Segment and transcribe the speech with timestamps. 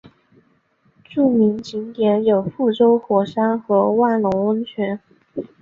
[1.07, 4.99] 著名景点有覆舟火山和万隆温泉。